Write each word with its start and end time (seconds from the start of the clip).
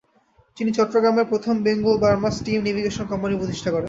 তিনি 0.57 0.69
চট্টগ্রামে 0.77 1.23
প্রথম 1.31 1.55
Bengal 1.65 1.95
Burma 2.03 2.29
steam 2.37 2.59
navigation 2.63 3.05
company 3.11 3.33
প্রতিষ্ঠা 3.37 3.69
করেন। 3.69 3.79